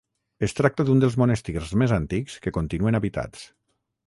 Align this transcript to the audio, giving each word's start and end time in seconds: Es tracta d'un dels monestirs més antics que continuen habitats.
Es 0.47 0.55
tracta 0.59 0.85
d'un 0.87 1.03
dels 1.03 1.17
monestirs 1.23 1.75
més 1.83 1.95
antics 1.99 2.39
que 2.47 2.55
continuen 2.59 3.03
habitats. 3.03 3.47